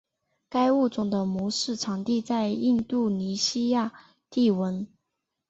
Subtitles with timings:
[0.49, 3.93] 该物种的模式产地在印度尼西亚
[4.31, 4.87] 帝汶。